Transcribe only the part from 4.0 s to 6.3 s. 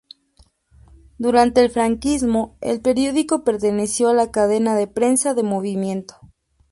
a la cadena de Prensa del Movimiento.